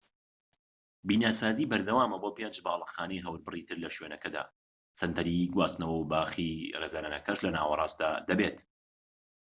بیناسازی 1.07 1.69
بەردەوامە 1.71 2.17
بۆ 2.23 2.29
پێنج 2.37 2.55
باڵەخانەی 2.65 3.23
هەوربڕی 3.25 3.67
تر 3.69 3.77
لە 3.83 3.89
شوێنەکەدا 3.95 4.43
سەنتەری 4.99 5.49
گواستنەوە 5.53 5.95
و 5.97 6.07
باخی 6.13 6.51
ڕێزلێنانەکەش 6.81 7.39
لە 7.45 7.49
ناوەڕاستدا 7.57 8.11
دەبێت 8.29 8.57